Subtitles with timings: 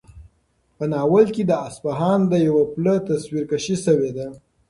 [0.77, 4.27] په ناول کې د اصفهان د یوه پله تصویرکشي شوې ده.